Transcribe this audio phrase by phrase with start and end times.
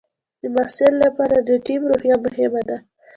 [0.41, 2.77] د محصل لپاره د ټیم روحیه مهمه ده.